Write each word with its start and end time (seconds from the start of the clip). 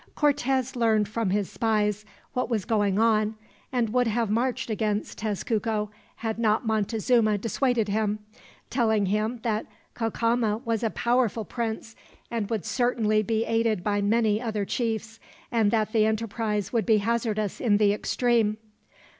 Cortez 0.15 0.75
learned 0.75 1.07
from 1.07 1.29
his 1.29 1.47
spies 1.47 2.05
what 2.33 2.49
was 2.49 2.65
going 2.65 2.97
on, 2.97 3.35
and 3.71 3.89
would 3.93 4.07
have 4.07 4.31
marched 4.31 4.71
against 4.71 5.19
Tezcuco, 5.19 5.89
had 6.15 6.39
not 6.39 6.65
Montezuma 6.65 7.37
dissuaded 7.37 7.87
him; 7.87 8.17
telling 8.71 9.05
him 9.05 9.41
that 9.43 9.67
Cacama 9.93 10.57
was 10.65 10.81
a 10.81 10.89
powerful 10.89 11.45
prince, 11.45 11.95
and 12.31 12.49
would 12.49 12.65
certainly 12.65 13.21
be 13.21 13.45
aided 13.45 13.83
by 13.83 14.01
many 14.01 14.41
other 14.41 14.65
chiefs, 14.65 15.19
and 15.51 15.69
that 15.69 15.91
the 15.93 16.07
enterprise 16.07 16.73
would 16.73 16.87
be 16.87 16.97
hazardous 16.97 17.61
in 17.61 17.77
the 17.77 17.93
extreme. 17.93 18.57